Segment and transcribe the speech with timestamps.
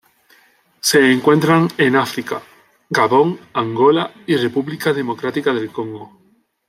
[0.79, 2.41] Se encuentran en África:
[2.89, 6.19] Gabón, Angola y República Democrática del Congo.